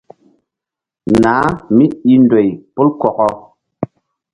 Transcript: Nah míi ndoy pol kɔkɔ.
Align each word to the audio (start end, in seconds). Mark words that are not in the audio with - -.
Nah 1.21 1.47
míi 1.75 2.15
ndoy 2.23 2.47
pol 2.73 2.87
kɔkɔ. 2.99 3.27